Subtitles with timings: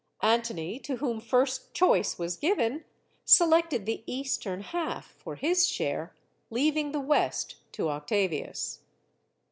[0.23, 2.85] Antony, to whom first choice was given,
[3.23, 6.15] selected the eastern half for his share,
[6.49, 8.79] leaving the west to Octavius.